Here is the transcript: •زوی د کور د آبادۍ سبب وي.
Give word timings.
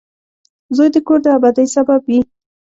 •زوی 0.75 0.89
د 0.93 0.97
کور 1.07 1.19
د 1.23 1.27
آبادۍ 1.37 1.67
سبب 1.75 2.01
وي. 2.09 2.19